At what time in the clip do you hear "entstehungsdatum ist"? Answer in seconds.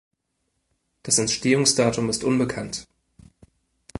1.19-2.23